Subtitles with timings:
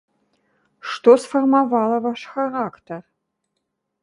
[0.93, 3.01] Што сфармавала ваш характар?